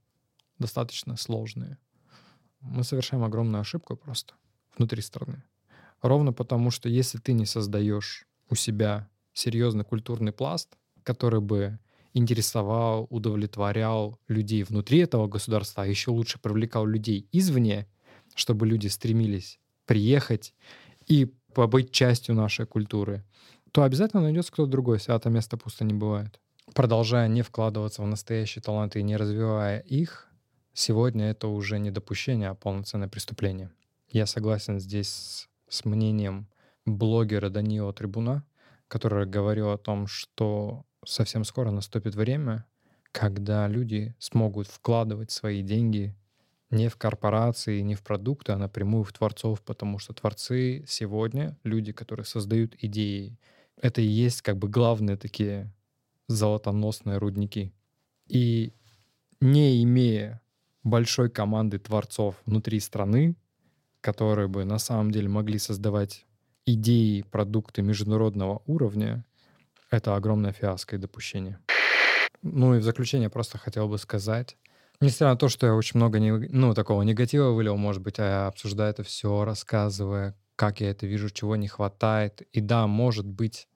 достаточно 0.58 1.18
сложные, 1.18 1.78
мы 2.62 2.84
совершаем 2.84 3.24
огромную 3.24 3.62
ошибку 3.62 3.96
просто 3.96 4.34
внутри 4.76 5.02
страны. 5.02 5.44
Ровно 6.02 6.34
потому, 6.34 6.72
что 6.72 6.90
если 6.90 7.20
ты 7.20 7.34
не 7.34 7.46
создаешь 7.46 8.26
у 8.50 8.56
себя 8.56 9.10
серьезный 9.34 9.84
культурный 9.84 10.32
пласт, 10.32 10.78
который 11.04 11.42
бы 11.42 11.80
интересовал, 12.14 13.06
удовлетворял 13.10 14.18
людей 14.28 14.64
внутри 14.64 15.00
этого 15.00 15.28
государства, 15.28 15.84
а 15.84 15.88
еще 15.88 16.12
лучше 16.12 16.40
привлекал 16.40 16.86
людей 16.86 17.28
извне, 17.32 17.88
чтобы 18.34 18.66
люди 18.66 18.88
стремились 18.88 19.60
приехать 19.86 20.54
и 21.06 21.26
побыть 21.54 21.92
частью 21.92 22.34
нашей 22.34 22.66
культуры, 22.66 23.26
то 23.72 23.84
обязательно 23.84 24.24
найдется 24.24 24.54
кто-то 24.54 24.72
другой, 24.72 25.00
свято 25.00 25.30
место 25.30 25.58
пусто 25.58 25.84
не 25.84 25.94
бывает. 25.94 26.40
Продолжая 26.74 27.28
не 27.28 27.42
вкладываться 27.42 28.02
в 28.02 28.08
настоящие 28.08 28.62
таланты 28.62 29.00
и 29.00 29.04
не 29.04 29.18
развивая 29.18 29.80
их, 29.80 30.28
сегодня 30.74 31.30
это 31.32 31.48
уже 31.48 31.80
не 31.80 31.92
допущение, 31.92 32.50
а 32.50 32.56
полноценное 32.56 33.08
преступление. 33.08 33.72
Я 34.10 34.26
согласен 34.26 34.80
здесь 34.80 35.50
с, 35.68 35.86
мнением 35.86 36.48
блогера 36.86 37.50
Даниила 37.50 37.94
Трибуна, 37.94 38.46
который 38.88 39.26
говорил 39.26 39.72
о 39.72 39.78
том, 39.78 40.08
что 40.08 40.86
совсем 41.06 41.44
скоро 41.44 41.72
наступит 41.72 42.16
время, 42.16 42.66
когда 43.12 43.68
люди 43.68 44.16
смогут 44.20 44.68
вкладывать 44.68 45.32
свои 45.32 45.62
деньги 45.62 46.16
не 46.70 46.90
в 46.90 46.98
корпорации, 46.98 47.82
не 47.82 47.96
в 47.96 48.04
продукты, 48.04 48.52
а 48.52 48.58
напрямую 48.58 49.04
в 49.04 49.14
творцов, 49.14 49.62
потому 49.62 50.00
что 50.00 50.14
творцы 50.14 50.84
сегодня, 50.88 51.58
люди, 51.64 51.92
которые 51.92 52.26
создают 52.26 52.76
идеи, 52.82 53.38
это 53.82 54.02
и 54.02 54.06
есть 54.06 54.42
как 54.42 54.58
бы 54.58 54.68
главные 54.68 55.18
такие 55.18 55.74
золотоносные 56.28 57.18
рудники. 57.18 57.74
И 58.28 58.74
не 59.40 59.84
имея 59.84 60.42
большой 60.84 61.30
команды 61.30 61.80
творцов 61.80 62.36
внутри 62.46 62.80
страны, 62.80 63.36
которые 64.02 64.48
бы 64.48 64.66
на 64.66 64.80
самом 64.80 65.12
деле 65.12 65.30
могли 65.30 65.60
создавать 65.60 66.26
идеи, 66.66 67.22
продукты 67.22 67.82
международного 67.82 68.62
уровня, 68.66 69.26
это 69.90 70.16
огромная 70.16 70.52
фиаско 70.52 70.96
и 70.96 71.00
допущение. 71.00 71.60
Ну 72.42 72.76
и 72.76 72.80
в 72.80 72.84
заключение 72.84 73.30
просто 73.30 73.58
хотел 73.58 73.88
бы 73.88 73.98
сказать, 73.98 74.58
несмотря 75.02 75.30
на 75.30 75.38
то, 75.38 75.50
что 75.50 75.66
я 75.68 75.74
очень 75.74 75.98
много 75.98 76.20
не, 76.20 76.32
ну, 76.32 76.74
такого 76.74 77.02
негатива 77.04 77.52
вылил, 77.52 77.78
может 77.78 78.02
быть, 78.02 78.20
а 78.20 78.48
обсуждаю 78.48 78.92
это 78.92 79.04
все, 79.04 79.44
рассказывая, 79.44 80.36
как 80.56 80.82
я 80.82 80.92
это 80.92 81.08
вижу, 81.08 81.30
чего 81.30 81.56
не 81.56 81.68
хватает. 81.68 82.42
И 82.52 82.62
да, 82.62 82.88
может 82.88 83.26
быть, 83.26 83.68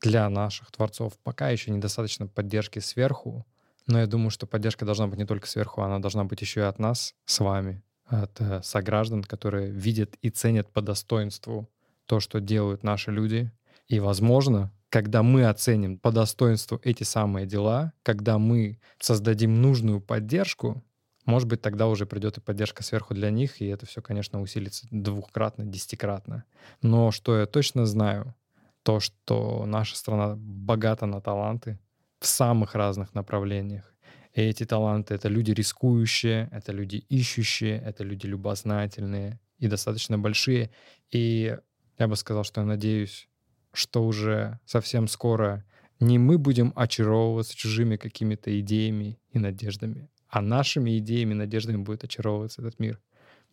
для 0.00 0.28
наших 0.28 0.70
творцов 0.70 1.18
пока 1.22 1.50
еще 1.50 1.70
недостаточно 1.70 2.26
поддержки 2.26 2.78
сверху, 2.78 3.46
но 3.86 4.00
я 4.00 4.06
думаю, 4.06 4.30
что 4.30 4.46
поддержка 4.46 4.84
должна 4.84 5.06
быть 5.06 5.18
не 5.18 5.26
только 5.26 5.46
сверху, 5.46 5.82
она 5.82 5.98
должна 5.98 6.24
быть 6.24 6.40
еще 6.40 6.60
и 6.60 6.64
от 6.64 6.78
нас 6.78 7.14
с 7.24 7.40
вами, 7.40 7.82
от 8.06 8.40
э, 8.40 8.62
сограждан, 8.62 9.24
которые 9.24 9.70
видят 9.70 10.16
и 10.22 10.30
ценят 10.30 10.70
по 10.72 10.80
достоинству 10.80 11.68
то, 12.06 12.20
что 12.20 12.40
делают 12.40 12.82
наши 12.82 13.10
люди. 13.10 13.50
И, 13.88 14.00
возможно, 14.00 14.72
когда 14.88 15.22
мы 15.22 15.46
оценим 15.46 15.98
по 15.98 16.10
достоинству 16.10 16.80
эти 16.82 17.04
самые 17.04 17.46
дела, 17.46 17.92
когда 18.02 18.38
мы 18.38 18.80
создадим 18.98 19.60
нужную 19.62 20.00
поддержку, 20.00 20.84
может 21.24 21.48
быть, 21.48 21.60
тогда 21.60 21.86
уже 21.86 22.06
придет 22.06 22.38
и 22.38 22.40
поддержка 22.40 22.82
сверху 22.82 23.14
для 23.14 23.30
них, 23.30 23.60
и 23.60 23.66
это 23.66 23.86
все, 23.86 24.02
конечно, 24.02 24.40
усилится 24.40 24.86
двухкратно, 24.90 25.64
десятикратно. 25.64 26.44
Но 26.82 27.12
что 27.12 27.38
я 27.38 27.46
точно 27.46 27.86
знаю, 27.86 28.34
то, 28.82 29.00
что 29.00 29.64
наша 29.66 29.96
страна 29.96 30.34
богата 30.36 31.06
на 31.06 31.20
таланты 31.20 31.78
в 32.20 32.26
самых 32.26 32.74
разных 32.74 33.14
направлениях. 33.14 33.94
И 34.32 34.42
эти 34.42 34.64
таланты— 34.64 35.14
это 35.16 35.28
люди 35.28 35.50
рискующие, 35.50 36.48
это 36.52 36.72
люди 36.72 37.04
ищущие, 37.08 37.80
это 37.80 38.04
люди 38.04 38.26
любознательные 38.26 39.40
и 39.58 39.66
достаточно 39.66 40.18
большие. 40.18 40.70
И 41.10 41.56
я 41.98 42.08
бы 42.08 42.16
сказал, 42.16 42.44
что 42.44 42.60
я 42.60 42.66
надеюсь, 42.66 43.28
что 43.72 44.06
уже 44.06 44.60
совсем 44.64 45.08
скоро 45.08 45.64
не 45.98 46.18
мы 46.18 46.38
будем 46.38 46.72
очаровываться 46.76 47.56
чужими 47.56 47.96
какими-то 47.96 48.58
идеями 48.60 49.18
и 49.32 49.38
надеждами, 49.38 50.08
а 50.28 50.40
нашими 50.40 50.98
идеями 50.98 51.32
и 51.32 51.36
надеждами 51.36 51.76
будет 51.76 52.04
очаровываться 52.04 52.62
этот 52.62 52.78
мир. 52.78 53.00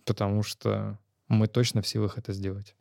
Потому 0.05 0.43
что 0.43 0.99
мы 1.27 1.47
точно 1.47 1.81
в 1.81 1.87
силах 1.87 2.17
это 2.17 2.33
сделать. 2.33 2.75